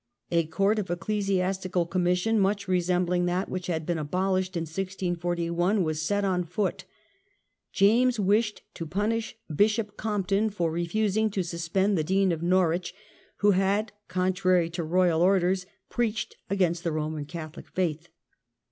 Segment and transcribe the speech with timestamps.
[0.31, 3.85] A court of Ecclesias Revivai of ^^^^^ Commission, much resembling that which High Commia had
[3.85, 6.85] been abolished in 1641, was set on foot,
[7.71, 12.41] sion Court, j^mes wishcd to punish Bishop Compton for refusing to suspend the Dean of
[12.41, 12.95] Norwich,
[13.41, 18.07] who had, contrary to royal orders, preached against the Roman Ca tholic faith.